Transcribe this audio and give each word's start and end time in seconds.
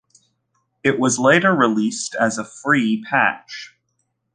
It 0.83 0.99
was 0.99 1.19
later 1.19 1.53
released 1.53 2.15
as 2.15 2.39
a 2.39 2.43
free 2.43 3.03
patch. 3.07 3.77